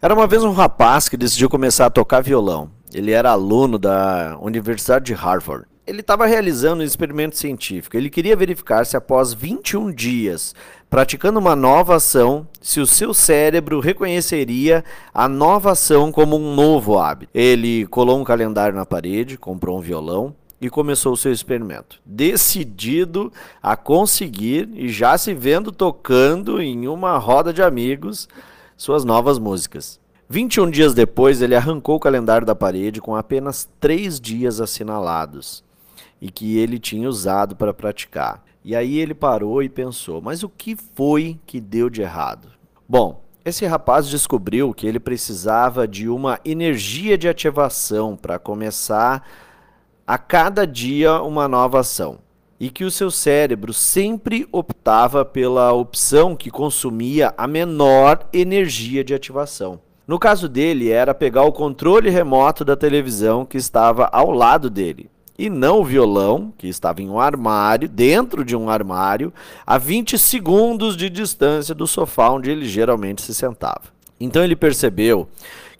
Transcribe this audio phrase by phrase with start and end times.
[0.00, 2.70] Era uma vez um rapaz que decidiu começar a tocar violão.
[2.94, 5.66] Ele era aluno da Universidade de Harvard.
[5.84, 7.96] Ele estava realizando um experimento científico.
[7.96, 10.54] Ele queria verificar se após 21 dias
[10.88, 16.96] praticando uma nova ação, se o seu cérebro reconheceria a nova ação como um novo
[16.96, 17.32] hábito.
[17.34, 22.00] Ele colou um calendário na parede, comprou um violão e começou o seu experimento.
[22.06, 28.28] Decidido a conseguir e já se vendo tocando em uma roda de amigos
[28.78, 30.00] suas novas músicas.
[30.30, 35.64] 21 dias depois, ele arrancou o calendário da parede com apenas três dias assinalados
[36.20, 38.44] e que ele tinha usado para praticar.
[38.64, 42.48] E aí ele parou e pensou: mas o que foi que deu de errado?
[42.88, 49.26] Bom, esse rapaz descobriu que ele precisava de uma energia de ativação para começar
[50.06, 52.18] a cada dia uma nova ação
[52.60, 59.14] e que o seu cérebro sempre optava pela opção que consumia a menor energia de
[59.14, 59.80] ativação.
[60.06, 65.10] No caso dele, era pegar o controle remoto da televisão que estava ao lado dele,
[65.38, 69.32] e não o violão, que estava em um armário, dentro de um armário,
[69.64, 73.97] a 20 segundos de distância do sofá onde ele geralmente se sentava.
[74.20, 75.28] Então ele percebeu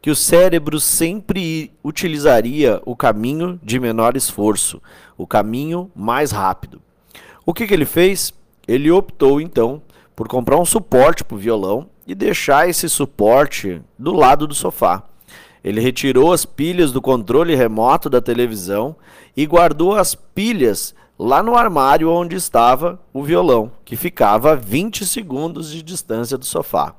[0.00, 4.80] que o cérebro sempre utilizaria o caminho de menor esforço,
[5.16, 6.80] o caminho mais rápido.
[7.44, 8.32] O que, que ele fez?
[8.66, 9.82] Ele optou então
[10.14, 15.02] por comprar um suporte para o violão e deixar esse suporte do lado do sofá.
[15.62, 18.94] Ele retirou as pilhas do controle remoto da televisão
[19.36, 25.04] e guardou as pilhas lá no armário onde estava o violão, que ficava a 20
[25.04, 26.94] segundos de distância do sofá.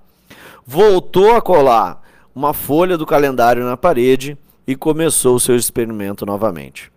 [0.71, 1.99] Voltou a colar
[2.35, 6.91] uma folha do calendário na parede e começou o seu experimento novamente.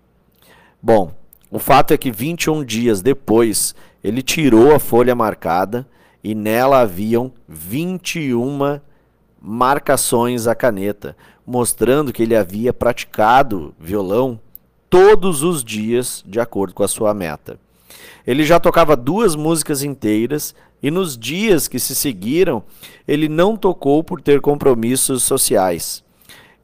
[0.83, 1.11] Bom,
[1.51, 5.89] o fato é que 21 dias depois ele tirou a folha marcada
[6.23, 8.79] e nela haviam 21
[9.41, 14.39] marcações à caneta, mostrando que ele havia praticado violão
[14.91, 17.59] todos os dias de acordo com a sua meta.
[18.27, 22.63] Ele já tocava duas músicas inteiras e nos dias que se seguiram,
[23.07, 26.05] ele não tocou por ter compromissos sociais.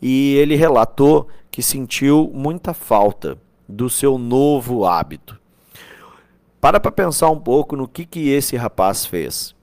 [0.00, 5.38] E ele relatou que sentiu muita falta do seu novo hábito.
[6.60, 9.54] Para para pensar um pouco no que, que esse rapaz fez.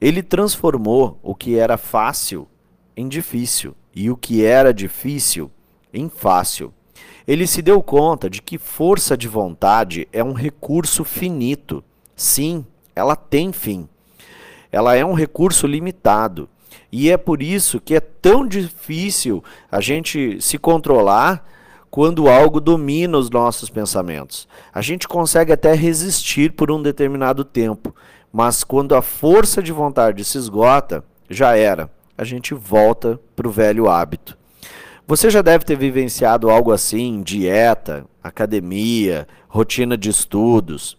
[0.00, 2.48] Ele transformou o que era fácil
[2.96, 5.50] em difícil e o que era difícil
[5.92, 6.72] em fácil.
[7.26, 11.82] Ele se deu conta de que força de vontade é um recurso finito.
[12.16, 13.88] Sim, ela tem fim.
[14.70, 16.48] Ela é um recurso limitado.
[16.90, 21.46] E é por isso que é tão difícil a gente se controlar
[21.90, 24.48] quando algo domina os nossos pensamentos.
[24.72, 27.94] A gente consegue até resistir por um determinado tempo,
[28.32, 31.90] mas quando a força de vontade se esgota, já era.
[32.16, 34.38] A gente volta para o velho hábito.
[35.06, 40.96] Você já deve ter vivenciado algo assim: dieta, academia, rotina de estudos.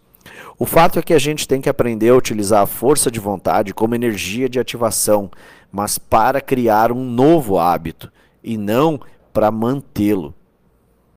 [0.58, 3.74] O fato é que a gente tem que aprender a utilizar a força de vontade
[3.74, 5.30] como energia de ativação,
[5.72, 9.00] mas para criar um novo hábito e não
[9.32, 10.32] para mantê-lo.